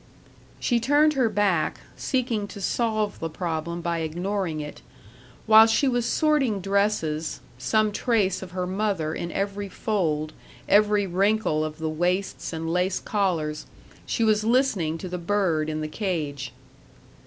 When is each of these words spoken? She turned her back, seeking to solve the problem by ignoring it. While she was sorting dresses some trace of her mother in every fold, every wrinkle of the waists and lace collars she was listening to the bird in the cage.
She 0.59 0.79
turned 0.79 1.13
her 1.13 1.29
back, 1.29 1.81
seeking 1.95 2.47
to 2.47 2.59
solve 2.59 3.19
the 3.19 3.29
problem 3.29 3.81
by 3.81 3.99
ignoring 3.99 4.59
it. 4.59 4.81
While 5.45 5.67
she 5.67 5.87
was 5.87 6.07
sorting 6.07 6.59
dresses 6.59 7.39
some 7.59 7.91
trace 7.91 8.41
of 8.41 8.49
her 8.49 8.65
mother 8.65 9.13
in 9.13 9.31
every 9.31 9.69
fold, 9.69 10.33
every 10.67 11.05
wrinkle 11.05 11.63
of 11.63 11.77
the 11.77 11.87
waists 11.87 12.51
and 12.51 12.73
lace 12.73 12.99
collars 12.99 13.67
she 14.07 14.23
was 14.23 14.43
listening 14.43 14.97
to 14.97 15.07
the 15.07 15.19
bird 15.19 15.69
in 15.69 15.81
the 15.81 15.87
cage. 15.87 16.51